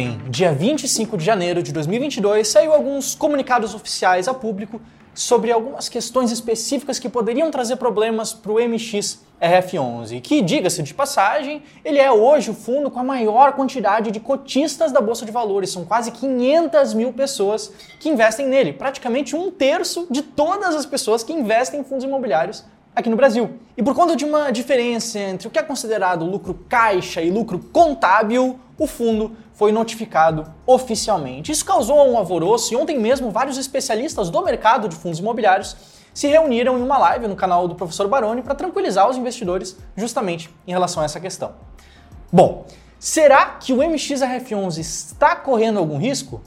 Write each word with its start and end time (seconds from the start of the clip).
Ontem, 0.00 0.18
dia 0.30 0.50
25 0.50 1.18
de 1.18 1.22
janeiro 1.22 1.62
de 1.62 1.72
2022, 1.72 2.48
saiu 2.48 2.72
alguns 2.72 3.14
comunicados 3.14 3.74
oficiais 3.74 4.28
a 4.28 4.32
público 4.32 4.80
sobre 5.12 5.52
algumas 5.52 5.90
questões 5.90 6.32
específicas 6.32 6.98
que 6.98 7.06
poderiam 7.06 7.50
trazer 7.50 7.76
problemas 7.76 8.32
para 8.32 8.50
o 8.50 8.54
MX 8.54 9.20
RF11, 9.42 10.22
que, 10.22 10.40
diga-se 10.40 10.82
de 10.82 10.94
passagem, 10.94 11.62
ele 11.84 11.98
é 11.98 12.10
hoje 12.10 12.50
o 12.50 12.54
fundo 12.54 12.90
com 12.90 12.98
a 12.98 13.04
maior 13.04 13.52
quantidade 13.52 14.10
de 14.10 14.20
cotistas 14.20 14.90
da 14.90 15.02
Bolsa 15.02 15.26
de 15.26 15.32
Valores. 15.32 15.70
São 15.70 15.84
quase 15.84 16.12
500 16.12 16.94
mil 16.94 17.12
pessoas 17.12 17.70
que 17.98 18.08
investem 18.08 18.46
nele, 18.46 18.72
praticamente 18.72 19.36
um 19.36 19.50
terço 19.50 20.06
de 20.10 20.22
todas 20.22 20.74
as 20.74 20.86
pessoas 20.86 21.22
que 21.22 21.32
investem 21.34 21.80
em 21.80 21.84
fundos 21.84 22.06
imobiliários 22.06 22.64
aqui 22.94 23.08
no 23.08 23.16
Brasil. 23.16 23.58
E 23.76 23.82
por 23.82 23.94
conta 23.94 24.16
de 24.16 24.24
uma 24.24 24.50
diferença 24.50 25.18
entre 25.18 25.48
o 25.48 25.50
que 25.50 25.58
é 25.58 25.62
considerado 25.62 26.24
lucro 26.24 26.54
caixa 26.68 27.22
e 27.22 27.30
lucro 27.30 27.58
contábil, 27.58 28.58
o 28.78 28.86
fundo 28.86 29.36
foi 29.52 29.72
notificado 29.72 30.50
oficialmente. 30.66 31.52
Isso 31.52 31.64
causou 31.64 32.10
um 32.10 32.16
alvoroço 32.16 32.72
e 32.72 32.76
ontem 32.76 32.98
mesmo 32.98 33.30
vários 33.30 33.58
especialistas 33.58 34.30
do 34.30 34.42
mercado 34.42 34.88
de 34.88 34.96
fundos 34.96 35.18
imobiliários 35.18 35.76
se 36.12 36.26
reuniram 36.26 36.78
em 36.78 36.82
uma 36.82 36.98
live 36.98 37.28
no 37.28 37.36
canal 37.36 37.68
do 37.68 37.74
professor 37.74 38.08
Baroni 38.08 38.42
para 38.42 38.54
tranquilizar 38.54 39.08
os 39.08 39.16
investidores 39.16 39.76
justamente 39.96 40.50
em 40.66 40.72
relação 40.72 41.02
a 41.02 41.06
essa 41.06 41.20
questão. 41.20 41.52
Bom, 42.32 42.66
será 42.98 43.46
que 43.60 43.72
o 43.72 43.78
MXRF11 43.78 44.78
está 44.78 45.36
correndo 45.36 45.78
algum 45.78 45.98
risco? 45.98 46.40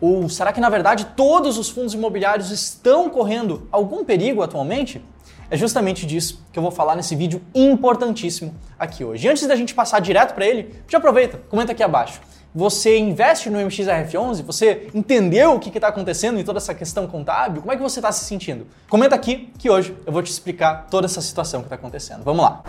Ou 0.00 0.28
será 0.28 0.52
que 0.52 0.60
na 0.60 0.70
verdade 0.70 1.06
todos 1.16 1.58
os 1.58 1.68
fundos 1.68 1.92
imobiliários 1.92 2.50
estão 2.50 3.10
correndo 3.10 3.68
algum 3.70 4.04
perigo 4.04 4.42
atualmente? 4.42 5.04
É 5.50 5.56
justamente 5.56 6.06
disso 6.06 6.46
que 6.52 6.58
eu 6.58 6.62
vou 6.62 6.70
falar 6.70 6.94
nesse 6.94 7.16
vídeo 7.16 7.42
importantíssimo 7.52 8.54
aqui 8.78 9.04
hoje. 9.04 9.28
Antes 9.28 9.48
da 9.48 9.56
gente 9.56 9.74
passar 9.74 9.98
direto 9.98 10.32
para 10.32 10.46
ele, 10.46 10.72
já 10.86 10.98
aproveita, 10.98 11.40
comenta 11.48 11.72
aqui 11.72 11.82
abaixo. 11.82 12.20
Você 12.54 12.96
investe 12.96 13.50
no 13.50 13.58
MXRF11? 13.58 14.44
Você 14.44 14.88
entendeu 14.94 15.54
o 15.54 15.58
que 15.58 15.76
está 15.76 15.88
acontecendo 15.88 16.38
em 16.38 16.44
toda 16.44 16.58
essa 16.58 16.72
questão 16.72 17.06
contábil? 17.08 17.62
Como 17.62 17.72
é 17.72 17.76
que 17.76 17.82
você 17.82 17.98
está 17.98 18.12
se 18.12 18.24
sentindo? 18.24 18.64
Comenta 18.88 19.16
aqui 19.16 19.52
que 19.58 19.68
hoje 19.68 19.96
eu 20.06 20.12
vou 20.12 20.22
te 20.22 20.30
explicar 20.30 20.86
toda 20.88 21.06
essa 21.06 21.20
situação 21.20 21.62
que 21.62 21.66
está 21.66 21.74
acontecendo. 21.74 22.22
Vamos 22.22 22.44
lá! 22.44 22.62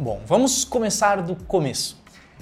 Bom, 0.00 0.20
vamos 0.26 0.64
começar 0.64 1.22
do 1.22 1.34
começo. 1.34 1.97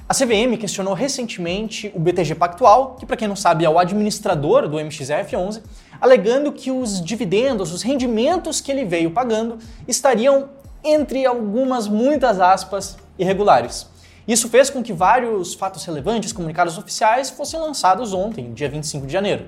A 0.09 0.15
CVM 0.15 0.57
questionou 0.57 0.95
recentemente 0.95 1.91
o 1.93 1.99
BTG 1.99 2.37
Pactual, 2.37 2.95
que 2.95 3.05
para 3.05 3.17
quem 3.17 3.27
não 3.27 3.35
sabe 3.35 3.65
é 3.65 3.69
o 3.69 3.77
administrador 3.77 4.69
do 4.69 4.77
MXRF11, 4.77 5.63
alegando 6.01 6.53
que 6.53 6.71
os 6.71 7.05
dividendos, 7.05 7.73
os 7.73 7.83
rendimentos 7.83 8.61
que 8.61 8.71
ele 8.71 8.85
veio 8.85 9.11
pagando 9.11 9.59
estariam 9.89 10.49
entre 10.85 11.27
algumas 11.27 11.89
muitas 11.89 12.39
aspas 12.39 12.97
irregulares. 13.19 13.89
Isso 14.29 14.49
fez 14.49 14.71
com 14.71 14.81
que 14.81 14.93
vários 14.93 15.55
fatos 15.55 15.85
relevantes, 15.85 16.33
comunicados 16.33 16.79
oficiais, 16.79 17.29
fossem 17.29 17.59
lançados 17.59 18.13
ontem, 18.13 18.53
dia 18.53 18.69
25 18.69 19.09
de 19.09 19.13
janeiro. 19.13 19.47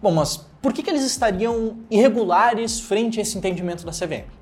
Bom, 0.00 0.10
mas 0.10 0.38
por 0.62 0.72
que, 0.72 0.82
que 0.82 0.88
eles 0.88 1.04
estariam 1.04 1.76
irregulares 1.90 2.80
frente 2.80 3.18
a 3.18 3.22
esse 3.22 3.36
entendimento 3.36 3.84
da 3.84 3.92
CVM? 3.92 4.41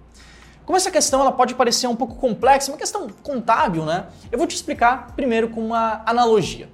Como 0.71 0.77
essa 0.77 0.89
questão 0.93 1.21
ela 1.21 1.33
pode 1.33 1.57
parecer 1.57 1.89
um 1.89 1.97
pouco 1.97 2.15
complexa, 2.15 2.71
uma 2.71 2.79
questão 2.79 3.09
contábil, 3.25 3.85
né? 3.85 4.07
Eu 4.31 4.39
vou 4.39 4.47
te 4.47 4.55
explicar 4.55 5.13
primeiro 5.17 5.49
com 5.49 5.61
uma 5.61 6.01
analogia. 6.07 6.69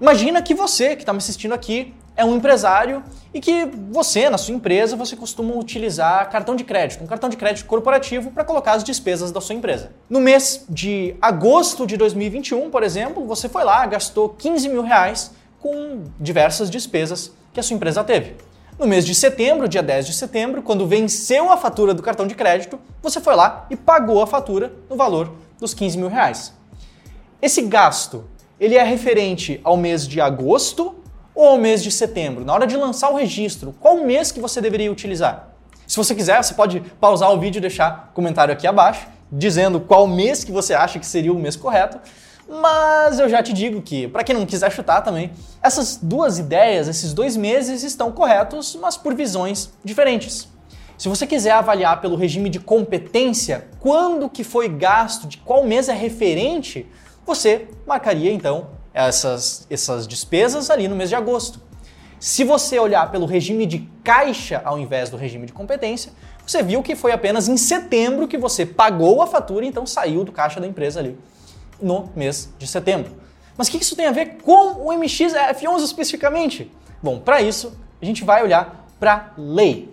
Imagina 0.00 0.40
que 0.40 0.54
você 0.54 0.94
que 0.94 1.02
está 1.02 1.12
me 1.12 1.16
assistindo 1.16 1.52
aqui 1.52 1.92
é 2.16 2.24
um 2.24 2.36
empresário 2.36 3.02
e 3.34 3.40
que 3.40 3.68
você, 3.90 4.30
na 4.30 4.38
sua 4.38 4.54
empresa, 4.54 4.94
você 4.94 5.16
costuma 5.16 5.52
utilizar 5.56 6.30
cartão 6.30 6.54
de 6.54 6.62
crédito, 6.62 7.02
um 7.02 7.08
cartão 7.08 7.28
de 7.28 7.36
crédito 7.36 7.66
corporativo 7.66 8.30
para 8.30 8.44
colocar 8.44 8.74
as 8.74 8.84
despesas 8.84 9.32
da 9.32 9.40
sua 9.40 9.56
empresa. 9.56 9.90
No 10.08 10.20
mês 10.20 10.64
de 10.68 11.16
agosto 11.20 11.88
de 11.88 11.96
2021, 11.96 12.70
por 12.70 12.84
exemplo, 12.84 13.26
você 13.26 13.48
foi 13.48 13.64
lá, 13.64 13.84
gastou 13.84 14.28
15 14.28 14.68
mil 14.68 14.82
reais 14.82 15.32
com 15.58 16.04
diversas 16.20 16.70
despesas 16.70 17.32
que 17.52 17.58
a 17.58 17.64
sua 17.64 17.74
empresa 17.74 18.04
teve. 18.04 18.36
No 18.76 18.88
mês 18.88 19.06
de 19.06 19.14
setembro, 19.14 19.68
dia 19.68 19.82
10 19.82 20.06
de 20.08 20.12
setembro, 20.12 20.60
quando 20.60 20.84
venceu 20.84 21.50
a 21.52 21.56
fatura 21.56 21.94
do 21.94 22.02
cartão 22.02 22.26
de 22.26 22.34
crédito, 22.34 22.78
você 23.00 23.20
foi 23.20 23.36
lá 23.36 23.66
e 23.70 23.76
pagou 23.76 24.20
a 24.20 24.26
fatura 24.26 24.72
no 24.90 24.96
valor 24.96 25.32
dos 25.60 25.72
15 25.72 25.96
mil 25.96 26.08
reais. 26.08 26.52
Esse 27.40 27.62
gasto, 27.62 28.24
ele 28.58 28.74
é 28.74 28.82
referente 28.82 29.60
ao 29.62 29.76
mês 29.76 30.08
de 30.08 30.20
agosto 30.20 30.96
ou 31.32 31.50
ao 31.50 31.58
mês 31.58 31.84
de 31.84 31.90
setembro? 31.92 32.44
Na 32.44 32.52
hora 32.52 32.66
de 32.66 32.76
lançar 32.76 33.10
o 33.10 33.16
registro, 33.16 33.72
qual 33.78 33.98
mês 33.98 34.32
que 34.32 34.40
você 34.40 34.60
deveria 34.60 34.90
utilizar? 34.90 35.50
Se 35.86 35.96
você 35.96 36.12
quiser, 36.12 36.42
você 36.42 36.54
pode 36.54 36.80
pausar 37.00 37.30
o 37.32 37.38
vídeo 37.38 37.58
e 37.58 37.60
deixar 37.60 38.10
comentário 38.12 38.52
aqui 38.52 38.66
abaixo, 38.66 39.06
dizendo 39.30 39.78
qual 39.78 40.08
mês 40.08 40.42
que 40.42 40.50
você 40.50 40.74
acha 40.74 40.98
que 40.98 41.06
seria 41.06 41.32
o 41.32 41.38
mês 41.38 41.54
correto. 41.54 42.00
Mas 42.48 43.18
eu 43.18 43.28
já 43.28 43.42
te 43.42 43.52
digo 43.52 43.80
que, 43.80 44.06
para 44.06 44.22
quem 44.22 44.34
não 44.34 44.44
quiser 44.44 44.70
chutar 44.70 45.00
também, 45.00 45.32
essas 45.62 45.96
duas 45.96 46.38
ideias, 46.38 46.88
esses 46.88 47.14
dois 47.14 47.36
meses 47.36 47.82
estão 47.82 48.12
corretos, 48.12 48.76
mas 48.80 48.96
por 48.96 49.14
visões 49.14 49.70
diferentes. 49.82 50.48
Se 50.98 51.08
você 51.08 51.26
quiser 51.26 51.52
avaliar 51.52 52.00
pelo 52.00 52.16
regime 52.16 52.48
de 52.50 52.60
competência 52.60 53.66
quando 53.80 54.28
que 54.28 54.44
foi 54.44 54.68
gasto, 54.68 55.26
de 55.26 55.38
qual 55.38 55.64
mês 55.64 55.88
é 55.88 55.94
referente, 55.94 56.86
você 57.26 57.66
marcaria 57.86 58.30
então 58.30 58.68
essas, 58.92 59.66
essas 59.70 60.06
despesas 60.06 60.70
ali 60.70 60.86
no 60.86 60.94
mês 60.94 61.08
de 61.08 61.16
agosto. 61.16 61.60
Se 62.20 62.44
você 62.44 62.78
olhar 62.78 63.10
pelo 63.10 63.26
regime 63.26 63.66
de 63.66 63.88
caixa 64.04 64.62
ao 64.64 64.78
invés 64.78 65.10
do 65.10 65.16
regime 65.16 65.46
de 65.46 65.52
competência, 65.52 66.12
você 66.46 66.62
viu 66.62 66.82
que 66.82 66.94
foi 66.94 67.10
apenas 67.10 67.48
em 67.48 67.56
setembro 67.56 68.28
que 68.28 68.38
você 68.38 68.64
pagou 68.64 69.20
a 69.20 69.26
fatura 69.26 69.64
então 69.64 69.86
saiu 69.86 70.24
do 70.24 70.30
caixa 70.30 70.60
da 70.60 70.66
empresa 70.66 71.00
ali 71.00 71.18
no 71.80 72.10
mês 72.14 72.52
de 72.58 72.66
setembro. 72.66 73.12
Mas 73.56 73.68
o 73.68 73.70
que 73.70 73.78
isso 73.78 73.94
tem 73.94 74.06
a 74.06 74.12
ver 74.12 74.38
com 74.42 74.72
o 74.72 74.88
MXF11 74.88 75.84
especificamente? 75.84 76.70
Bom, 77.02 77.20
para 77.20 77.40
isso 77.40 77.72
a 78.00 78.04
gente 78.04 78.24
vai 78.24 78.42
olhar 78.42 78.88
para 78.98 79.14
a 79.14 79.30
lei. 79.36 79.92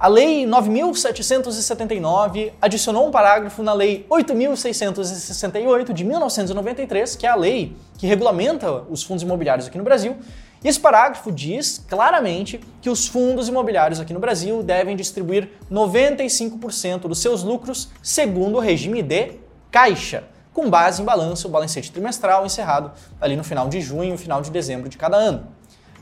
A 0.00 0.08
Lei 0.08 0.44
9.779 0.46 2.52
adicionou 2.62 3.06
um 3.06 3.10
parágrafo 3.10 3.62
na 3.62 3.74
Lei 3.74 4.06
8.668 4.08 5.92
de 5.92 6.04
1993, 6.04 7.16
que 7.16 7.26
é 7.26 7.28
a 7.28 7.34
lei 7.34 7.76
que 7.98 8.06
regulamenta 8.06 8.72
os 8.88 9.02
fundos 9.02 9.22
imobiliários 9.22 9.66
aqui 9.66 9.76
no 9.76 9.84
Brasil. 9.84 10.16
E 10.64 10.68
esse 10.68 10.80
parágrafo 10.80 11.30
diz 11.30 11.84
claramente 11.86 12.58
que 12.80 12.88
os 12.88 13.06
fundos 13.06 13.48
imobiliários 13.48 14.00
aqui 14.00 14.14
no 14.14 14.20
Brasil 14.20 14.62
devem 14.62 14.96
distribuir 14.96 15.50
95% 15.70 17.00
dos 17.00 17.18
seus 17.18 17.42
lucros 17.42 17.90
segundo 18.02 18.56
o 18.56 18.60
regime 18.60 19.02
de 19.02 19.32
caixa 19.70 20.24
com 20.52 20.68
base 20.68 21.00
em 21.02 21.04
balanço, 21.04 21.48
o 21.48 21.50
balancete 21.50 21.92
trimestral 21.92 22.44
encerrado 22.44 22.92
ali 23.20 23.36
no 23.36 23.44
final 23.44 23.68
de 23.68 23.80
junho 23.80 24.18
final 24.18 24.42
de 24.42 24.50
dezembro 24.50 24.88
de 24.88 24.98
cada 24.98 25.16
ano. 25.16 25.46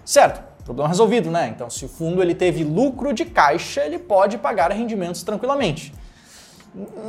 Certo? 0.04 0.42
Problema 0.64 0.88
resolvido, 0.88 1.30
né? 1.30 1.48
Então, 1.48 1.70
se 1.70 1.84
o 1.84 1.88
fundo 1.88 2.22
ele 2.22 2.34
teve 2.34 2.62
lucro 2.62 3.12
de 3.12 3.24
caixa, 3.24 3.82
ele 3.84 3.98
pode 3.98 4.36
pagar 4.36 4.70
rendimentos 4.70 5.22
tranquilamente. 5.22 5.94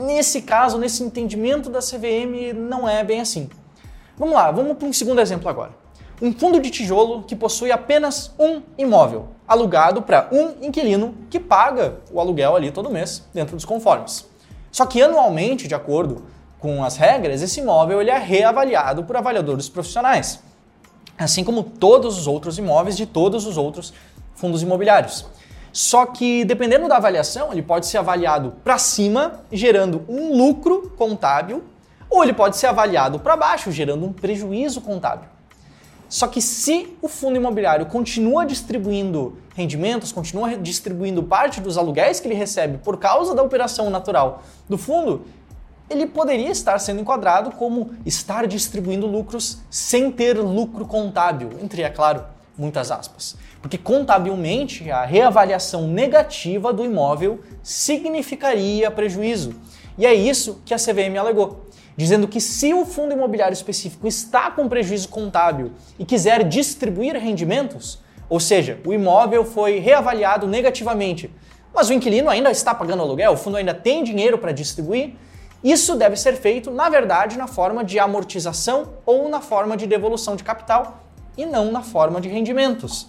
Nesse 0.06 0.42
caso, 0.42 0.78
nesse 0.78 1.04
entendimento 1.04 1.70
da 1.70 1.80
CVM, 1.80 2.54
não 2.56 2.88
é 2.88 3.04
bem 3.04 3.20
assim. 3.20 3.50
Vamos 4.18 4.34
lá, 4.34 4.50
vamos 4.52 4.78
para 4.78 4.88
um 4.88 4.94
segundo 4.94 5.20
exemplo 5.20 5.50
agora. 5.50 5.72
Um 6.22 6.34
fundo 6.34 6.60
de 6.60 6.70
tijolo 6.70 7.24
que 7.24 7.36
possui 7.36 7.72
apenas 7.72 8.34
um 8.38 8.62
imóvel, 8.78 9.28
alugado 9.48 10.02
para 10.02 10.30
um 10.32 10.66
inquilino 10.66 11.16
que 11.30 11.40
paga 11.40 12.00
o 12.12 12.20
aluguel 12.20 12.56
ali 12.56 12.72
todo 12.72 12.90
mês, 12.90 13.26
dentro 13.34 13.56
dos 13.56 13.66
conformes. 13.66 14.26
Só 14.72 14.86
que 14.86 15.02
anualmente, 15.02 15.68
de 15.68 15.76
acordo 15.76 16.24
com 16.60 16.84
as 16.84 16.98
regras, 16.98 17.42
esse 17.42 17.60
imóvel 17.62 18.02
ele 18.02 18.12
é 18.12 18.18
reavaliado 18.18 19.04
por 19.04 19.16
avaliadores 19.16 19.70
profissionais, 19.70 20.42
assim 21.18 21.44
como 21.44 21.64
todos 21.64 22.18
os 22.18 22.28
outros 22.28 22.58
imóveis 22.58 22.98
de 22.98 23.06
todos 23.06 23.46
os 23.46 23.58
outros 23.58 23.94
fundos 24.36 24.62
imobiliários. 24.62 25.26
Só 25.72 26.06
que 26.06 26.44
dependendo 26.44 26.88
da 26.88 26.98
avaliação, 26.98 27.52
ele 27.52 27.62
pode 27.62 27.86
ser 27.86 27.98
avaliado 27.98 28.54
para 28.64 28.78
cima, 28.78 29.42
gerando 29.52 30.04
um 30.10 30.36
lucro 30.36 30.94
contábil, 30.98 31.64
ou 32.10 32.24
ele 32.24 32.34
pode 32.34 32.58
ser 32.58 32.68
avaliado 32.68 33.20
para 33.20 33.38
baixo, 33.38 33.72
gerando 33.72 34.06
um 34.06 34.12
prejuízo 34.12 34.82
contábil. 34.82 35.30
Só 36.10 36.26
que 36.26 36.42
se 36.42 36.98
o 37.04 37.08
fundo 37.08 37.38
imobiliário 37.38 37.86
continua 37.86 38.44
distribuindo 38.44 39.38
rendimentos, 39.56 40.12
continua 40.12 40.58
distribuindo 40.58 41.22
parte 41.22 41.62
dos 41.62 41.78
aluguéis 41.78 42.20
que 42.20 42.28
ele 42.28 42.34
recebe 42.34 42.80
por 42.80 42.98
causa 42.98 43.36
da 43.36 43.44
operação 43.44 43.92
natural 43.92 44.42
do 44.68 44.76
fundo, 44.76 45.22
ele 45.90 46.06
poderia 46.06 46.50
estar 46.50 46.78
sendo 46.80 47.02
enquadrado 47.02 47.52
como 47.52 47.92
estar 48.06 48.48
distribuindo 48.48 49.08
lucros 49.08 49.60
sem 49.70 50.12
ter 50.12 50.38
lucro 50.38 50.86
contábil, 50.86 51.50
entre, 51.62 51.82
é 51.82 51.90
claro, 51.90 52.24
muitas 52.58 52.92
aspas. 52.92 53.36
Porque 53.62 53.78
contabilmente 53.78 54.90
a 54.92 55.06
reavaliação 55.06 55.88
negativa 55.88 56.72
do 56.72 56.86
imóvel 56.86 57.40
significaria 57.64 58.92
prejuízo. 58.92 59.56
E 59.98 60.06
é 60.06 60.14
isso 60.14 60.62
que 60.66 60.74
a 60.74 60.78
CVM 60.78 61.18
alegou, 61.18 61.66
dizendo 61.98 62.28
que 62.28 62.40
se 62.40 62.74
o 62.74 62.86
fundo 62.86 63.14
imobiliário 63.14 63.54
específico 63.54 64.08
está 64.08 64.52
com 64.52 64.70
prejuízo 64.70 65.10
contábil 65.10 65.72
e 65.98 66.06
quiser 66.06 66.44
distribuir 66.48 67.16
rendimentos, 67.16 68.00
ou 68.30 68.40
seja, 68.40 68.80
o 68.86 68.94
imóvel 68.94 69.44
foi 69.44 69.80
reavaliado 69.80 70.48
negativamente, 70.48 71.30
mas 71.74 71.90
o 71.90 71.94
inquilino 71.94 72.30
ainda 72.30 72.52
está 72.52 72.74
pagando 72.74 73.02
aluguel, 73.02 73.34
o 73.34 73.38
fundo 73.38 73.58
ainda 73.58 73.74
tem 73.74 74.04
dinheiro 74.04 74.38
para 74.38 74.52
distribuir, 74.52 75.16
isso 75.64 75.96
deve 75.96 76.16
ser 76.16 76.36
feito, 76.36 76.72
na 76.72 76.90
verdade, 76.90 77.38
na 77.38 77.48
forma 77.48 77.84
de 77.84 78.00
amortização 78.00 78.94
ou 79.06 79.28
na 79.28 79.42
forma 79.42 79.76
de 79.76 79.86
devolução 79.86 80.36
de 80.36 80.44
capital 80.44 81.04
e 81.38 81.46
não 81.46 81.72
na 81.72 81.82
forma 81.82 82.22
de 82.22 82.30
rendimentos. 82.30 83.08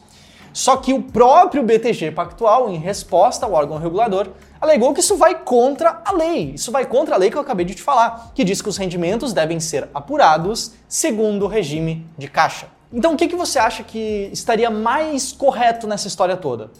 Só 0.52 0.76
que 0.76 0.92
o 0.92 1.02
próprio 1.02 1.62
BTG 1.62 2.10
Pactual, 2.10 2.70
em 2.70 2.76
resposta 2.76 3.46
ao 3.46 3.52
órgão 3.52 3.78
regulador, 3.78 4.28
alegou 4.60 4.92
que 4.92 5.00
isso 5.00 5.16
vai 5.16 5.36
contra 5.36 6.02
a 6.04 6.12
lei. 6.12 6.52
Isso 6.54 6.72
vai 6.72 6.84
contra 6.84 7.14
a 7.14 7.18
lei 7.18 7.30
que 7.30 7.36
eu 7.36 7.40
acabei 7.40 7.64
de 7.64 7.74
te 7.74 7.82
falar, 7.82 8.32
que 8.34 8.42
diz 8.42 8.60
que 8.60 8.68
os 8.68 8.76
rendimentos 8.76 9.32
devem 9.32 9.60
ser 9.60 9.88
apurados 9.94 10.72
segundo 10.88 11.44
o 11.44 11.48
regime 11.48 12.04
de 12.18 12.28
caixa. 12.28 12.66
Então, 12.92 13.14
o 13.14 13.16
que, 13.16 13.28
que 13.28 13.36
você 13.36 13.60
acha 13.60 13.84
que 13.84 14.28
estaria 14.32 14.68
mais 14.68 15.30
correto 15.30 15.86
nessa 15.86 16.08
história 16.08 16.36
toda? 16.36 16.72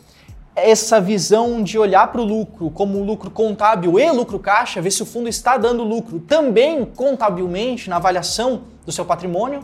Essa 0.69 1.01
visão 1.01 1.63
de 1.63 1.79
olhar 1.79 2.11
para 2.13 2.21
o 2.21 2.25
lucro 2.25 2.71
como 2.71 3.03
lucro 3.03 3.31
contábil 3.31 3.99
e 3.99 4.11
lucro 4.11 4.39
caixa, 4.39 4.81
ver 4.81 4.91
se 4.91 5.03
o 5.03 5.07
fundo 5.07 5.29
está 5.29 5.57
dando 5.57 5.83
lucro 5.83 6.21
também 6.21 6.85
contabilmente 6.85 7.89
na 7.89 7.97
avaliação 7.97 8.63
do 8.85 8.93
seu 8.93 9.05
patrimônio, 9.05 9.61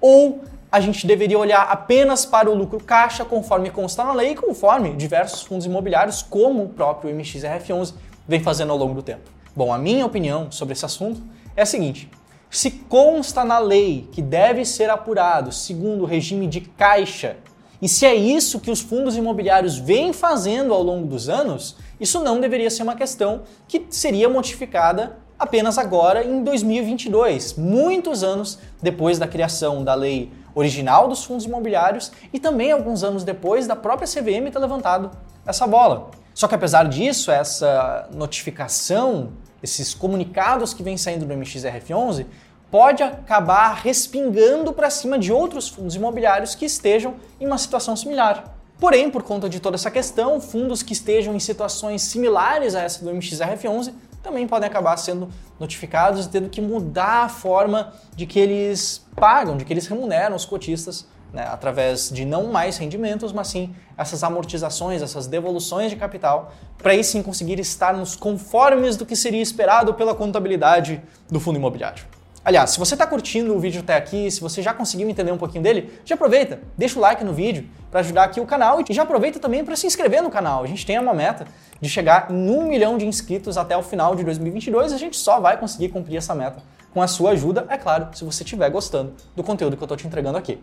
ou 0.00 0.42
a 0.70 0.80
gente 0.80 1.06
deveria 1.06 1.38
olhar 1.38 1.62
apenas 1.62 2.26
para 2.26 2.50
o 2.50 2.54
lucro 2.54 2.82
caixa 2.82 3.24
conforme 3.24 3.70
consta 3.70 4.02
na 4.02 4.12
lei 4.12 4.32
e 4.32 4.34
conforme 4.34 4.94
diversos 4.94 5.42
fundos 5.42 5.66
imobiliários, 5.66 6.22
como 6.22 6.64
o 6.64 6.68
próprio 6.68 7.14
MXRF11 7.14 7.94
vem 8.26 8.40
fazendo 8.40 8.72
ao 8.72 8.76
longo 8.76 8.94
do 8.94 9.02
tempo. 9.02 9.30
Bom, 9.54 9.72
a 9.72 9.78
minha 9.78 10.04
opinião 10.04 10.50
sobre 10.50 10.72
esse 10.72 10.84
assunto 10.84 11.22
é 11.56 11.62
a 11.62 11.66
seguinte: 11.66 12.10
se 12.50 12.70
consta 12.70 13.44
na 13.44 13.58
lei 13.58 14.08
que 14.12 14.20
deve 14.20 14.64
ser 14.64 14.90
apurado 14.90 15.52
segundo 15.52 16.02
o 16.02 16.06
regime 16.06 16.46
de 16.46 16.60
caixa 16.60 17.36
e 17.80 17.88
se 17.88 18.06
é 18.06 18.14
isso 18.14 18.60
que 18.60 18.70
os 18.70 18.80
fundos 18.80 19.16
imobiliários 19.16 19.78
vêm 19.78 20.12
fazendo 20.12 20.72
ao 20.72 20.82
longo 20.82 21.06
dos 21.06 21.28
anos, 21.28 21.76
isso 22.00 22.20
não 22.22 22.40
deveria 22.40 22.70
ser 22.70 22.82
uma 22.82 22.94
questão 22.94 23.42
que 23.68 23.84
seria 23.90 24.28
modificada 24.28 25.18
apenas 25.38 25.78
agora 25.78 26.24
em 26.24 26.42
2022, 26.42 27.54
muitos 27.54 28.22
anos 28.22 28.58
depois 28.80 29.18
da 29.18 29.26
criação 29.26 29.82
da 29.82 29.94
lei 29.94 30.32
original 30.54 31.08
dos 31.08 31.24
fundos 31.24 31.44
imobiliários 31.44 32.12
e 32.32 32.38
também 32.38 32.70
alguns 32.70 33.02
anos 33.02 33.24
depois 33.24 33.66
da 33.66 33.74
própria 33.74 34.06
CVM 34.06 34.50
ter 34.50 34.58
levantado 34.58 35.10
essa 35.44 35.66
bola. 35.66 36.10
Só 36.32 36.48
que 36.48 36.54
apesar 36.54 36.88
disso, 36.88 37.30
essa 37.30 38.08
notificação, 38.12 39.32
esses 39.62 39.94
comunicados 39.94 40.74
que 40.74 40.82
vêm 40.82 40.96
saindo 40.96 41.26
do 41.26 41.34
MXRF11 41.34 42.26
pode 42.74 43.04
acabar 43.04 43.72
respingando 43.72 44.72
para 44.72 44.90
cima 44.90 45.16
de 45.16 45.32
outros 45.32 45.68
fundos 45.68 45.94
imobiliários 45.94 46.56
que 46.56 46.64
estejam 46.64 47.14
em 47.40 47.46
uma 47.46 47.56
situação 47.56 47.94
similar. 47.94 48.52
Porém, 48.80 49.08
por 49.08 49.22
conta 49.22 49.48
de 49.48 49.60
toda 49.60 49.76
essa 49.76 49.92
questão, 49.92 50.40
fundos 50.40 50.82
que 50.82 50.92
estejam 50.92 51.36
em 51.36 51.38
situações 51.38 52.02
similares 52.02 52.74
a 52.74 52.82
essa 52.82 53.04
do 53.04 53.12
MXRF11 53.12 53.92
também 54.24 54.48
podem 54.48 54.68
acabar 54.68 54.96
sendo 54.96 55.28
notificados 55.60 56.26
e 56.26 56.28
tendo 56.28 56.48
que 56.48 56.60
mudar 56.60 57.26
a 57.26 57.28
forma 57.28 57.92
de 58.16 58.26
que 58.26 58.40
eles 58.40 59.06
pagam, 59.14 59.56
de 59.56 59.64
que 59.64 59.72
eles 59.72 59.86
remuneram 59.86 60.34
os 60.34 60.44
cotistas, 60.44 61.06
né, 61.32 61.46
através 61.48 62.10
de 62.10 62.24
não 62.24 62.48
mais 62.48 62.76
rendimentos, 62.76 63.32
mas 63.32 63.46
sim 63.46 63.72
essas 63.96 64.24
amortizações, 64.24 65.00
essas 65.00 65.28
devoluções 65.28 65.90
de 65.90 65.96
capital, 65.96 66.52
para 66.76 66.90
aí 66.90 67.04
sim 67.04 67.22
conseguir 67.22 67.60
estar 67.60 67.94
nos 67.94 68.16
conformes 68.16 68.96
do 68.96 69.06
que 69.06 69.14
seria 69.14 69.42
esperado 69.42 69.94
pela 69.94 70.12
contabilidade 70.12 71.00
do 71.30 71.38
fundo 71.38 71.56
imobiliário. 71.56 72.13
Aliás, 72.44 72.70
se 72.72 72.78
você 72.78 72.94
está 72.94 73.06
curtindo 73.06 73.56
o 73.56 73.58
vídeo 73.58 73.80
até 73.80 73.96
aqui, 73.96 74.30
se 74.30 74.38
você 74.38 74.60
já 74.60 74.74
conseguiu 74.74 75.08
entender 75.08 75.32
um 75.32 75.38
pouquinho 75.38 75.62
dele, 75.62 75.98
já 76.04 76.14
aproveita, 76.14 76.60
deixa 76.76 76.98
o 76.98 77.00
like 77.00 77.24
no 77.24 77.32
vídeo 77.32 77.66
para 77.90 78.00
ajudar 78.00 78.24
aqui 78.24 78.38
o 78.38 78.44
canal 78.44 78.82
e 78.86 78.92
já 78.92 79.02
aproveita 79.02 79.40
também 79.40 79.64
para 79.64 79.74
se 79.76 79.86
inscrever 79.86 80.22
no 80.22 80.28
canal. 80.28 80.62
A 80.62 80.66
gente 80.66 80.84
tem 80.84 80.98
uma 80.98 81.14
meta 81.14 81.46
de 81.80 81.88
chegar 81.88 82.30
em 82.30 82.50
um 82.50 82.68
milhão 82.68 82.98
de 82.98 83.06
inscritos 83.06 83.56
até 83.56 83.74
o 83.74 83.82
final 83.82 84.14
de 84.14 84.22
2022 84.24 84.92
e 84.92 84.94
a 84.94 84.98
gente 84.98 85.16
só 85.16 85.40
vai 85.40 85.56
conseguir 85.56 85.88
cumprir 85.88 86.18
essa 86.18 86.34
meta 86.34 86.62
com 86.92 87.00
a 87.00 87.08
sua 87.08 87.30
ajuda, 87.30 87.64
é 87.70 87.78
claro, 87.78 88.08
se 88.12 88.22
você 88.22 88.44
estiver 88.44 88.68
gostando 88.68 89.14
do 89.34 89.42
conteúdo 89.42 89.74
que 89.74 89.82
eu 89.82 89.86
estou 89.86 89.96
te 89.96 90.06
entregando 90.06 90.36
aqui. 90.36 90.62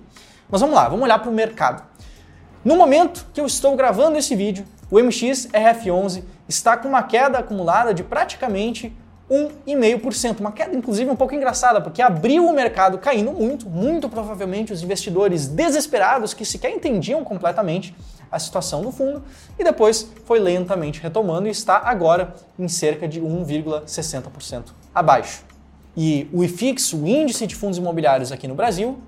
Mas 0.51 0.61
vamos 0.61 0.75
lá, 0.75 0.87
vamos 0.87 1.03
olhar 1.03 1.17
para 1.17 1.31
o 1.31 1.33
mercado. 1.33 1.83
No 2.63 2.75
momento 2.75 3.25
que 3.33 3.41
eu 3.41 3.45
estou 3.47 3.75
gravando 3.75 4.19
esse 4.19 4.35
vídeo, 4.35 4.67
o 4.91 4.97
MXRF11 4.97 6.23
está 6.47 6.77
com 6.77 6.87
uma 6.87 7.01
queda 7.01 7.39
acumulada 7.39 7.91
de 7.91 8.03
praticamente 8.03 8.95
1,5%. 9.31 10.41
Uma 10.41 10.51
queda, 10.51 10.75
inclusive, 10.75 11.09
um 11.09 11.15
pouco 11.15 11.33
engraçada, 11.33 11.79
porque 11.79 12.01
abriu 12.01 12.45
o 12.45 12.53
mercado 12.53 12.97
caindo 12.97 13.31
muito, 13.31 13.69
muito 13.69 14.09
provavelmente 14.09 14.73
os 14.73 14.83
investidores 14.83 15.47
desesperados 15.47 16.33
que 16.33 16.43
sequer 16.43 16.71
entendiam 16.71 17.23
completamente 17.23 17.95
a 18.29 18.37
situação 18.37 18.81
do 18.81 18.91
fundo 18.91 19.23
e 19.57 19.63
depois 19.63 20.09
foi 20.25 20.39
lentamente 20.39 21.01
retomando 21.01 21.47
e 21.47 21.51
está 21.51 21.77
agora 21.77 22.33
em 22.57 22.67
cerca 22.67 23.07
de 23.07 23.21
1,60% 23.21 24.71
abaixo. 24.93 25.43
E 25.95 26.29
o 26.31 26.43
IFIX, 26.43 26.93
o 26.93 27.07
índice 27.07 27.47
de 27.47 27.55
fundos 27.55 27.77
imobiliários 27.77 28.31
aqui 28.31 28.47
no 28.47 28.55
Brasil, 28.55 28.99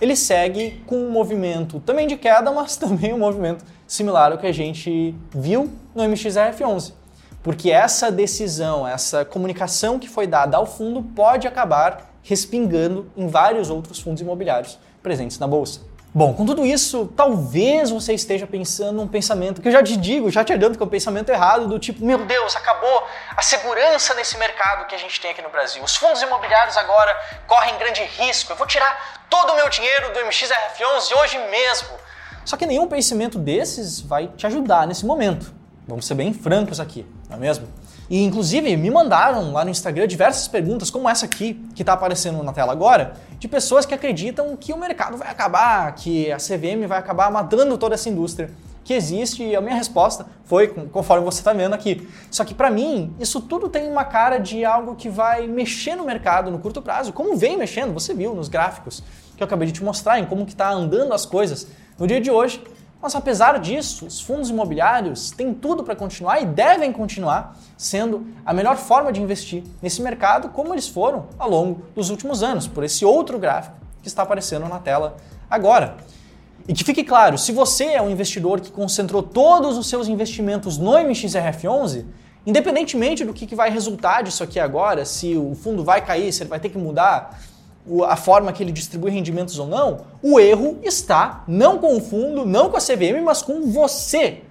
ele 0.00 0.16
segue 0.16 0.82
com 0.86 0.96
um 0.96 1.10
movimento 1.10 1.78
também 1.80 2.06
de 2.06 2.16
queda, 2.16 2.50
mas 2.50 2.76
também 2.76 3.12
um 3.12 3.18
movimento 3.18 3.64
similar 3.86 4.32
ao 4.32 4.38
que 4.38 4.46
a 4.46 4.52
gente 4.52 5.14
viu 5.34 5.70
no 5.94 6.02
MXRF11 6.02 6.99
porque 7.42 7.70
essa 7.70 8.10
decisão, 8.10 8.86
essa 8.86 9.24
comunicação 9.24 9.98
que 9.98 10.08
foi 10.08 10.26
dada 10.26 10.56
ao 10.56 10.66
fundo 10.66 11.02
pode 11.02 11.46
acabar 11.46 12.10
respingando 12.22 13.10
em 13.16 13.26
vários 13.26 13.70
outros 13.70 14.00
fundos 14.00 14.20
imobiliários 14.20 14.78
presentes 15.02 15.38
na 15.38 15.46
bolsa. 15.46 15.80
Bom, 16.12 16.34
com 16.34 16.44
tudo 16.44 16.66
isso, 16.66 17.06
talvez 17.16 17.88
você 17.88 18.12
esteja 18.12 18.44
pensando 18.44 19.00
um 19.00 19.06
pensamento 19.06 19.62
que 19.62 19.68
eu 19.68 19.72
já 19.72 19.80
te 19.80 19.96
digo, 19.96 20.28
já 20.28 20.42
te 20.42 20.52
adianto 20.52 20.76
que 20.76 20.82
é 20.82 20.86
um 20.86 20.88
pensamento 20.88 21.30
errado, 21.30 21.68
do 21.68 21.78
tipo, 21.78 22.04
meu 22.04 22.18
Deus, 22.26 22.56
acabou 22.56 23.06
a 23.36 23.40
segurança 23.40 24.12
nesse 24.14 24.36
mercado 24.36 24.88
que 24.88 24.94
a 24.96 24.98
gente 24.98 25.20
tem 25.20 25.30
aqui 25.30 25.40
no 25.40 25.50
Brasil. 25.50 25.80
Os 25.84 25.94
fundos 25.94 26.20
imobiliários 26.20 26.76
agora 26.76 27.16
correm 27.46 27.78
grande 27.78 28.02
risco. 28.02 28.50
Eu 28.50 28.56
vou 28.56 28.66
tirar 28.66 29.24
todo 29.30 29.52
o 29.52 29.54
meu 29.54 29.68
dinheiro 29.68 30.12
do 30.12 30.18
MXRF11 30.18 31.16
hoje 31.22 31.38
mesmo. 31.48 31.90
Só 32.44 32.56
que 32.56 32.66
nenhum 32.66 32.88
pensamento 32.88 33.38
desses 33.38 34.00
vai 34.00 34.26
te 34.26 34.44
ajudar 34.48 34.88
nesse 34.88 35.06
momento. 35.06 35.54
Vamos 35.86 36.08
ser 36.08 36.14
bem 36.14 36.34
francos 36.34 36.80
aqui, 36.80 37.06
não 37.30 37.36
é 37.36 37.40
mesmo? 37.40 37.66
E 38.10 38.24
inclusive 38.24 38.76
me 38.76 38.90
mandaram 38.90 39.52
lá 39.52 39.64
no 39.64 39.70
Instagram 39.70 40.06
diversas 40.08 40.48
perguntas, 40.48 40.90
como 40.90 41.08
essa 41.08 41.26
aqui, 41.26 41.54
que 41.76 41.82
está 41.82 41.92
aparecendo 41.92 42.42
na 42.42 42.52
tela 42.52 42.72
agora, 42.72 43.14
de 43.38 43.46
pessoas 43.46 43.86
que 43.86 43.94
acreditam 43.94 44.56
que 44.56 44.72
o 44.72 44.76
mercado 44.76 45.16
vai 45.16 45.28
acabar, 45.28 45.94
que 45.94 46.30
a 46.32 46.36
CVM 46.36 46.86
vai 46.88 46.98
acabar 46.98 47.30
matando 47.30 47.78
toda 47.78 47.94
essa 47.94 48.08
indústria 48.08 48.50
que 48.82 48.94
existe 48.94 49.44
e 49.44 49.54
a 49.54 49.60
minha 49.60 49.76
resposta 49.76 50.26
foi 50.44 50.66
conforme 50.66 51.24
você 51.24 51.40
está 51.40 51.52
vendo 51.52 51.74
aqui. 51.74 52.08
Só 52.28 52.44
que 52.44 52.52
para 52.52 52.68
mim, 52.68 53.14
isso 53.20 53.40
tudo 53.40 53.68
tem 53.68 53.88
uma 53.88 54.04
cara 54.04 54.38
de 54.38 54.64
algo 54.64 54.96
que 54.96 55.08
vai 55.08 55.46
mexer 55.46 55.94
no 55.94 56.04
mercado 56.04 56.50
no 56.50 56.58
curto 56.58 56.82
prazo, 56.82 57.12
como 57.12 57.36
vem 57.36 57.56
mexendo, 57.56 57.94
você 57.94 58.12
viu 58.12 58.34
nos 58.34 58.48
gráficos 58.48 59.04
que 59.36 59.42
eu 59.42 59.46
acabei 59.46 59.68
de 59.68 59.74
te 59.74 59.84
mostrar, 59.84 60.18
em 60.18 60.26
como 60.26 60.44
que 60.44 60.52
está 60.52 60.70
andando 60.70 61.14
as 61.14 61.24
coisas 61.24 61.68
no 61.96 62.06
dia 62.06 62.20
de 62.20 62.30
hoje. 62.30 62.60
Mas 63.02 63.14
apesar 63.14 63.58
disso, 63.58 64.06
os 64.06 64.20
fundos 64.20 64.50
imobiliários 64.50 65.30
têm 65.30 65.54
tudo 65.54 65.82
para 65.82 65.96
continuar 65.96 66.42
e 66.42 66.46
devem 66.46 66.92
continuar 66.92 67.56
sendo 67.76 68.26
a 68.44 68.52
melhor 68.52 68.76
forma 68.76 69.10
de 69.10 69.22
investir 69.22 69.64
nesse 69.80 70.02
mercado, 70.02 70.50
como 70.50 70.74
eles 70.74 70.86
foram 70.86 71.26
ao 71.38 71.48
longo 71.48 71.82
dos 71.94 72.10
últimos 72.10 72.42
anos, 72.42 72.66
por 72.66 72.84
esse 72.84 73.04
outro 73.04 73.38
gráfico 73.38 73.76
que 74.02 74.08
está 74.08 74.22
aparecendo 74.22 74.68
na 74.68 74.78
tela 74.78 75.16
agora. 75.48 75.96
E 76.68 76.74
que 76.74 76.84
fique 76.84 77.02
claro, 77.02 77.38
se 77.38 77.52
você 77.52 77.84
é 77.84 78.02
um 78.02 78.10
investidor 78.10 78.60
que 78.60 78.70
concentrou 78.70 79.22
todos 79.22 79.78
os 79.78 79.88
seus 79.88 80.06
investimentos 80.06 80.76
no 80.76 80.92
MXRF11, 80.92 82.04
independentemente 82.46 83.24
do 83.24 83.32
que 83.32 83.54
vai 83.54 83.70
resultar 83.70 84.22
disso 84.22 84.44
aqui 84.44 84.60
agora, 84.60 85.06
se 85.06 85.36
o 85.36 85.54
fundo 85.54 85.82
vai 85.82 86.04
cair, 86.04 86.32
se 86.32 86.42
ele 86.42 86.50
vai 86.50 86.60
ter 86.60 86.68
que 86.68 86.78
mudar 86.78 87.40
a 88.04 88.16
forma 88.16 88.52
que 88.52 88.62
ele 88.62 88.72
distribui 88.72 89.10
rendimentos 89.10 89.58
ou 89.58 89.66
não, 89.66 90.06
o 90.22 90.38
erro 90.38 90.78
está 90.82 91.44
não 91.46 91.78
com 91.78 91.96
o 91.96 92.00
fundo, 92.00 92.44
não 92.44 92.70
com 92.70 92.76
a 92.76 92.80
CVM, 92.80 93.22
mas 93.24 93.42
com 93.42 93.70
você. 93.70 94.42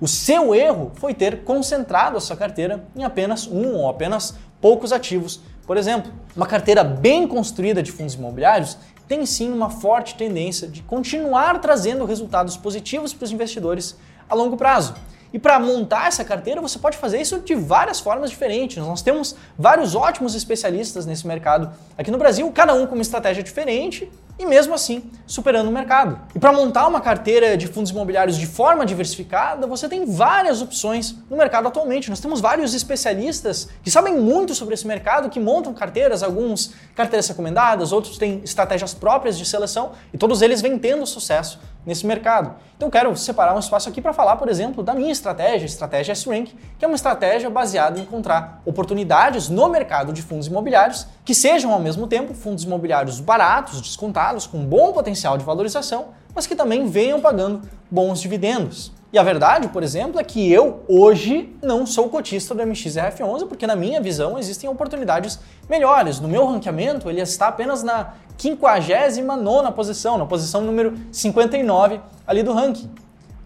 O 0.00 0.06
seu 0.06 0.54
erro 0.54 0.92
foi 0.94 1.12
ter 1.12 1.42
concentrado 1.42 2.16
a 2.16 2.20
sua 2.20 2.36
carteira 2.36 2.84
em 2.94 3.04
apenas 3.04 3.46
um 3.46 3.74
ou 3.74 3.88
apenas 3.88 4.34
poucos 4.60 4.92
ativos. 4.92 5.40
Por 5.66 5.76
exemplo, 5.76 6.12
uma 6.36 6.46
carteira 6.46 6.82
bem 6.84 7.26
construída 7.26 7.82
de 7.82 7.92
fundos 7.92 8.14
imobiliários 8.14 8.78
tem 9.08 9.24
sim 9.26 9.52
uma 9.52 9.70
forte 9.70 10.14
tendência 10.14 10.68
de 10.68 10.82
continuar 10.82 11.60
trazendo 11.60 12.04
resultados 12.04 12.56
positivos 12.56 13.12
para 13.12 13.24
os 13.24 13.32
investidores 13.32 13.96
a 14.28 14.34
longo 14.34 14.56
prazo. 14.56 14.94
E 15.32 15.38
para 15.38 15.58
montar 15.58 16.08
essa 16.08 16.24
carteira, 16.24 16.60
você 16.60 16.78
pode 16.78 16.96
fazer 16.96 17.20
isso 17.20 17.40
de 17.40 17.54
várias 17.54 18.00
formas 18.00 18.30
diferentes. 18.30 18.78
Nós 18.78 19.02
temos 19.02 19.36
vários 19.58 19.94
ótimos 19.94 20.34
especialistas 20.34 21.04
nesse 21.04 21.26
mercado 21.26 21.70
aqui 21.96 22.10
no 22.10 22.18
Brasil, 22.18 22.50
cada 22.52 22.74
um 22.74 22.86
com 22.86 22.94
uma 22.94 23.02
estratégia 23.02 23.42
diferente, 23.42 24.10
e 24.38 24.46
mesmo 24.46 24.74
assim 24.74 25.10
superando 25.26 25.68
o 25.68 25.72
mercado. 25.72 26.20
E 26.34 26.38
para 26.38 26.52
montar 26.52 26.86
uma 26.86 27.00
carteira 27.00 27.56
de 27.56 27.66
fundos 27.66 27.90
imobiliários 27.90 28.36
de 28.36 28.46
forma 28.46 28.86
diversificada, 28.86 29.66
você 29.66 29.88
tem 29.88 30.06
várias 30.06 30.62
opções 30.62 31.14
no 31.28 31.36
mercado 31.36 31.68
atualmente. 31.68 32.08
Nós 32.08 32.20
temos 32.20 32.40
vários 32.40 32.72
especialistas 32.72 33.68
que 33.82 33.90
sabem 33.90 34.14
muito 34.14 34.54
sobre 34.54 34.74
esse 34.74 34.86
mercado, 34.86 35.28
que 35.28 35.40
montam 35.40 35.74
carteiras, 35.74 36.22
alguns 36.22 36.72
carteiras 36.94 37.26
recomendadas, 37.28 37.92
outros 37.92 38.16
têm 38.16 38.40
estratégias 38.44 38.94
próprias 38.94 39.36
de 39.36 39.44
seleção 39.44 39.92
e 40.12 40.18
todos 40.18 40.40
eles 40.40 40.62
vêm 40.62 40.78
tendo 40.78 41.06
sucesso 41.06 41.58
nesse 41.88 42.06
mercado. 42.06 42.54
Então 42.76 42.90
quero 42.90 43.16
separar 43.16 43.56
um 43.56 43.58
espaço 43.58 43.88
aqui 43.88 44.00
para 44.00 44.12
falar, 44.12 44.36
por 44.36 44.48
exemplo, 44.48 44.82
da 44.82 44.94
minha 44.94 45.10
estratégia, 45.10 45.64
estratégia 45.64 46.12
S-Rank, 46.12 46.50
que 46.78 46.84
é 46.84 46.88
uma 46.88 46.94
estratégia 46.94 47.48
baseada 47.48 47.98
em 47.98 48.02
encontrar 48.02 48.60
oportunidades 48.64 49.48
no 49.48 49.68
mercado 49.68 50.12
de 50.12 50.22
fundos 50.22 50.46
imobiliários 50.46 51.06
que 51.24 51.34
sejam 51.34 51.72
ao 51.72 51.80
mesmo 51.80 52.06
tempo 52.06 52.34
fundos 52.34 52.64
imobiliários 52.64 53.20
baratos, 53.20 53.80
descontados, 53.80 54.27
com 54.46 54.64
bom 54.64 54.92
potencial 54.92 55.38
de 55.38 55.44
valorização, 55.44 56.08
mas 56.34 56.46
que 56.46 56.54
também 56.54 56.86
venham 56.86 57.20
pagando 57.20 57.62
bons 57.90 58.20
dividendos. 58.20 58.92
E 59.10 59.18
a 59.18 59.22
verdade, 59.22 59.68
por 59.68 59.82
exemplo, 59.82 60.20
é 60.20 60.24
que 60.24 60.52
eu 60.52 60.82
hoje 60.86 61.56
não 61.62 61.86
sou 61.86 62.10
cotista 62.10 62.54
do 62.54 62.62
MXRF11 62.62 63.48
porque 63.48 63.66
na 63.66 63.74
minha 63.74 64.02
visão 64.02 64.38
existem 64.38 64.68
oportunidades 64.68 65.38
melhores. 65.68 66.20
No 66.20 66.28
meu 66.28 66.44
ranqueamento 66.44 67.08
ele 67.08 67.20
está 67.22 67.48
apenas 67.48 67.82
na 67.82 68.12
59 68.36 69.72
posição, 69.72 70.18
na 70.18 70.26
posição 70.26 70.60
número 70.60 70.94
59 71.10 72.00
ali 72.26 72.42
do 72.42 72.52
ranking. 72.52 72.90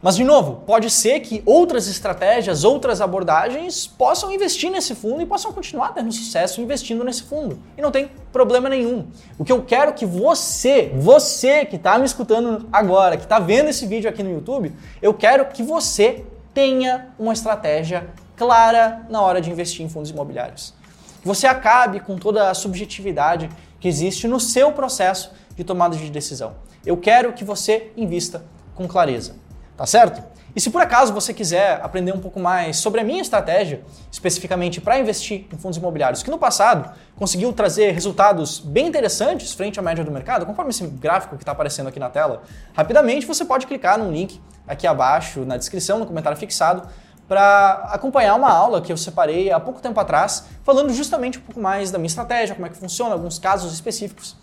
Mas, 0.03 0.17
de 0.17 0.25
novo, 0.25 0.65
pode 0.67 0.91
ser 0.91 1.21
que 1.21 1.45
outras 1.47 1.87
estratégias, 1.87 2.65
outras 2.65 3.01
abordagens 3.01 3.87
possam 3.87 4.33
investir 4.33 4.69
nesse 4.69 4.97
fundo 4.97 5.23
e 5.23 5.27
possam 5.27 5.53
continuar 5.53 5.95
tendo 5.95 6.11
sucesso 6.11 6.61
investindo 6.61 7.05
nesse 7.05 7.23
fundo. 7.23 7.57
E 7.79 7.81
não 7.81 7.93
tem 7.93 8.11
problema 8.33 8.69
nenhum. 8.69 9.07
O 9.39 9.45
que 9.45 9.53
eu 9.53 9.63
quero 9.63 9.95
que 9.95 10.05
você, 10.05 10.91
você 10.97 11.65
que 11.65 11.77
está 11.77 11.97
me 12.01 12.05
escutando 12.05 12.69
agora, 12.73 13.17
que 13.17 13.23
está 13.23 13.39
vendo 13.39 13.69
esse 13.69 13.87
vídeo 13.87 14.11
aqui 14.11 14.25
no 14.25 14.33
YouTube, 14.33 14.73
eu 15.01 15.15
quero 15.15 15.47
que 15.47 15.63
você 15.63 16.25
tenha 16.53 17.15
uma 17.17 17.33
estratégia 17.33 18.11
clara 18.37 19.07
na 19.09 19.23
hora 19.23 19.41
de 19.41 19.53
investir 19.53 19.87
em 19.87 19.89
fundos 19.89 20.11
imobiliários. 20.11 20.75
Que 21.21 21.29
você 21.29 21.47
acabe 21.47 22.01
com 22.01 22.19
toda 22.19 22.51
a 22.51 22.55
subjetividade 22.55 23.49
que 23.79 23.87
existe 23.87 24.27
no 24.27 24.41
seu 24.41 24.73
processo 24.73 25.31
de 25.55 25.63
tomada 25.63 25.95
de 25.95 26.11
decisão. 26.11 26.57
Eu 26.85 26.97
quero 26.97 27.33
que 27.33 27.45
você 27.45 27.93
invista 27.97 28.45
com 28.75 28.89
clareza 28.89 29.41
tá 29.83 29.87
certo? 29.87 30.23
E 30.55 30.61
se 30.61 30.71
por 30.71 30.81
acaso 30.81 31.13
você 31.13 31.35
quiser 31.35 31.81
aprender 31.83 32.15
um 32.15 32.21
pouco 32.21 32.39
mais 32.39 32.77
sobre 32.77 33.01
a 33.01 33.05
minha 33.05 33.21
estratégia, 33.21 33.81
especificamente 34.13 34.81
para 34.81 34.97
investir 34.97 35.49
em 35.53 35.59
fundos 35.59 35.77
imobiliários, 35.77 36.23
que 36.23 36.31
no 36.31 36.39
passado 36.39 36.89
conseguiu 37.17 37.53
trazer 37.53 37.91
resultados 37.91 38.61
bem 38.61 38.87
interessantes 38.87 39.53
frente 39.53 39.81
à 39.81 39.83
média 39.83 40.05
do 40.05 40.13
mercado, 40.13 40.47
conforme 40.47 40.71
esse 40.71 40.87
gráfico 40.87 41.35
que 41.35 41.43
está 41.43 41.51
aparecendo 41.51 41.89
aqui 41.89 41.99
na 41.99 42.09
tela, 42.09 42.45
rapidamente 42.73 43.27
você 43.27 43.45
pode 43.45 43.67
clicar 43.67 43.99
no 43.99 44.09
link 44.09 44.41
aqui 44.69 44.87
abaixo 44.87 45.45
na 45.45 45.57
descrição, 45.57 45.99
no 45.99 46.07
comentário 46.07 46.39
fixado, 46.39 46.89
para 47.27 47.89
acompanhar 47.91 48.37
uma 48.37 48.53
aula 48.53 48.81
que 48.81 48.93
eu 48.93 48.97
separei 48.97 49.51
há 49.51 49.59
pouco 49.59 49.81
tempo 49.81 49.99
atrás, 49.99 50.45
falando 50.63 50.93
justamente 50.93 51.39
um 51.39 51.43
pouco 51.43 51.61
mais 51.61 51.91
da 51.91 51.99
minha 51.99 52.07
estratégia, 52.07 52.55
como 52.55 52.69
é 52.69 52.71
que 52.71 52.77
funciona, 52.77 53.15
alguns 53.15 53.37
casos 53.37 53.75
específicos. 53.75 54.37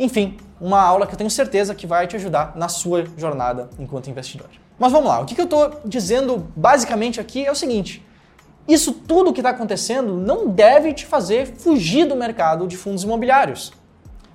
Enfim, 0.00 0.38
uma 0.58 0.80
aula 0.80 1.06
que 1.06 1.12
eu 1.12 1.18
tenho 1.18 1.30
certeza 1.30 1.74
que 1.74 1.86
vai 1.86 2.06
te 2.06 2.16
ajudar 2.16 2.56
na 2.56 2.70
sua 2.70 3.04
jornada 3.18 3.68
enquanto 3.78 4.08
investidor. 4.08 4.48
Mas 4.78 4.90
vamos 4.90 5.10
lá, 5.10 5.20
o 5.20 5.26
que, 5.26 5.38
eu 5.38 5.44
estou 5.44 5.78
dizendo 5.84 6.50
basicamente 6.56 7.20
aqui 7.20 7.44
é 7.44 7.52
o 7.52 7.54
seguinte: 7.54 8.02
isso 8.66 8.94
tudo 8.94 9.30
que 9.30 9.40
está 9.40 9.50
acontecendo 9.50 10.14
não 10.16 10.48
deve 10.48 10.94
te 10.94 11.04
fazer 11.04 11.46
fugir 11.46 12.06
do 12.06 12.16
mercado 12.16 12.66
de 12.66 12.78
fundos 12.78 13.04
imobiliários. 13.04 13.74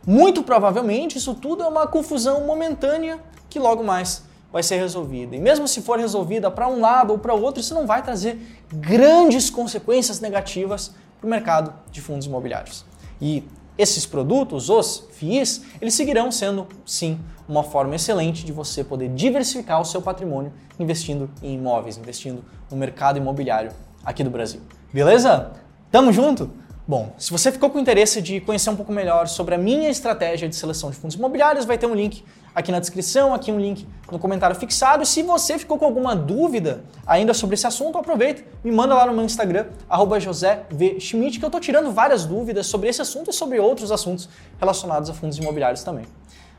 Muito 0.05 0.43
provavelmente 0.43 1.17
isso 1.17 1.33
tudo 1.33 1.63
é 1.63 1.67
uma 1.67 1.87
confusão 1.87 2.45
momentânea 2.45 3.17
que 3.49 3.57
logo 3.57 3.83
mais 3.83 4.23
vai 4.53 4.61
ser 4.61 4.75
resolvida. 4.75 5.35
E 5.35 5.39
mesmo 5.39 5.67
se 5.67 5.81
for 5.81 5.97
resolvida 5.97 6.51
para 6.51 6.67
um 6.67 6.79
lado 6.79 7.09
ou 7.11 7.17
para 7.17 7.33
outro, 7.33 7.59
isso 7.59 7.73
não 7.73 7.87
vai 7.87 8.03
trazer 8.03 8.39
grandes 8.71 9.49
consequências 9.49 10.19
negativas 10.19 10.93
para 11.19 11.25
o 11.25 11.29
mercado 11.29 11.73
de 11.89 12.01
fundos 12.01 12.27
imobiliários. 12.27 12.85
E 13.19 13.43
esses 13.77 14.05
produtos, 14.05 14.69
os 14.69 15.07
FIIs, 15.11 15.63
eles 15.81 15.93
seguirão 15.93 16.31
sendo, 16.31 16.67
sim, 16.85 17.19
uma 17.47 17.63
forma 17.63 17.95
excelente 17.95 18.45
de 18.45 18.51
você 18.51 18.83
poder 18.83 19.09
diversificar 19.09 19.81
o 19.81 19.85
seu 19.85 20.01
patrimônio 20.01 20.51
investindo 20.79 21.29
em 21.41 21.55
imóveis, 21.55 21.97
investindo 21.97 22.43
no 22.69 22.77
mercado 22.77 23.17
imobiliário 23.17 23.71
aqui 24.03 24.23
do 24.23 24.29
Brasil. 24.29 24.61
Beleza? 24.93 25.51
Tamo 25.91 26.11
junto? 26.11 26.49
Bom, 26.87 27.13
se 27.17 27.31
você 27.31 27.51
ficou 27.51 27.71
com 27.71 27.79
interesse 27.79 28.21
de 28.21 28.39
conhecer 28.39 28.69
um 28.69 28.75
pouco 28.75 28.91
melhor 28.91 29.27
sobre 29.27 29.55
a 29.55 29.57
minha 29.57 29.89
estratégia 29.89 30.47
de 30.47 30.55
seleção 30.55 30.91
de 30.91 30.95
fundos 30.95 31.15
imobiliários, 31.15 31.65
vai 31.65 31.79
ter 31.79 31.87
um 31.87 31.95
link 31.95 32.23
aqui 32.53 32.71
na 32.71 32.79
descrição, 32.79 33.33
aqui 33.33 33.51
um 33.51 33.59
link 33.59 33.87
no 34.11 34.19
comentário 34.19 34.55
fixado. 34.55 35.03
Se 35.03 35.23
você 35.23 35.57
ficou 35.57 35.79
com 35.79 35.85
alguma 35.85 36.15
dúvida 36.15 36.83
ainda 37.07 37.33
sobre 37.33 37.55
esse 37.55 37.65
assunto, 37.65 37.97
aproveita, 37.97 38.43
me 38.63 38.71
manda 38.71 38.93
lá 38.93 39.07
no 39.07 39.13
meu 39.13 39.25
Instagram, 39.25 39.65
@josé_v_schmidt, 40.19 41.39
que 41.39 41.45
eu 41.45 41.47
estou 41.47 41.59
tirando 41.59 41.91
várias 41.91 42.23
dúvidas 42.23 42.67
sobre 42.67 42.87
esse 42.87 43.01
assunto 43.01 43.31
e 43.31 43.33
sobre 43.33 43.59
outros 43.59 43.91
assuntos 43.91 44.29
relacionados 44.59 45.09
a 45.09 45.13
fundos 45.15 45.39
imobiliários 45.39 45.83
também. 45.83 46.05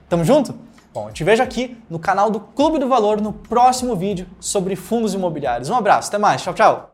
Tamo 0.09 0.25
junto? 0.25 0.57
Bom, 0.93 1.09
eu 1.09 1.13
te 1.13 1.23
vejo 1.23 1.43
aqui 1.43 1.79
no 1.89 2.01
canal 2.01 2.33
do 2.33 2.41
Clube 2.41 2.81
do 2.81 2.89
Valor 2.89 3.21
no 3.21 3.33
próximo 3.33 3.95
vídeo 3.95 4.27
sobre 4.41 4.75
fundos 4.75 5.15
imobiliários. 5.15 5.71
Um 5.71 5.77
abraço, 5.77 6.09
até 6.09 6.19
mais, 6.19 6.43
tchau, 6.43 6.53
tchau! 6.53 6.91